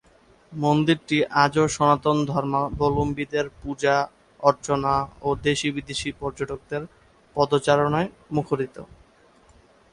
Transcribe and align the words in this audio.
মন্দিরটি 0.53 1.17
আজও 1.35 1.65
সনাতন 1.67 2.17
ধর্মাবলম্বীদের 2.25 3.45
পূজা-অর্চনা 3.61 4.93
ও 5.21 5.29
দেশি- 5.43 5.73
বিদেশি 5.73 6.09
পর্যটকদের 6.19 6.81
পদচারণয় 7.35 8.07
মুখরিত। 8.31 8.75